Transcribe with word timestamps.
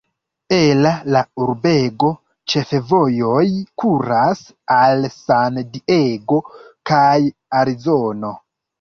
Ela 0.55 0.93
la 1.15 1.19
urbego 1.45 2.09
ĉefvojoj 2.55 3.45
kuras 3.83 4.43
al 4.81 5.07
San 5.21 5.63
Diego 5.79 6.45
kaj 6.93 7.15
Arizono. 7.63 8.39